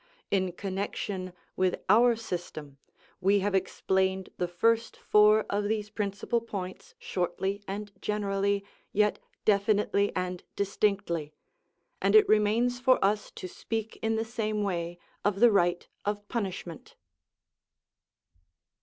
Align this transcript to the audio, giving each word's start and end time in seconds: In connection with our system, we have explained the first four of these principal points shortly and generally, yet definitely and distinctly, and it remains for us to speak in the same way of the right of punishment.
In 0.31 0.53
connection 0.53 1.31
with 1.55 1.79
our 1.87 2.15
system, 2.15 2.79
we 3.19 3.37
have 3.41 3.53
explained 3.53 4.31
the 4.39 4.47
first 4.47 4.97
four 4.97 5.45
of 5.47 5.65
these 5.65 5.91
principal 5.91 6.41
points 6.41 6.95
shortly 6.97 7.61
and 7.67 7.91
generally, 8.01 8.65
yet 8.91 9.19
definitely 9.45 10.11
and 10.15 10.43
distinctly, 10.55 11.33
and 12.01 12.15
it 12.15 12.27
remains 12.27 12.79
for 12.79 12.97
us 13.05 13.29
to 13.35 13.47
speak 13.47 13.99
in 14.01 14.15
the 14.15 14.25
same 14.25 14.63
way 14.63 14.97
of 15.23 15.39
the 15.39 15.51
right 15.51 15.87
of 16.03 16.27
punishment. 16.27 16.95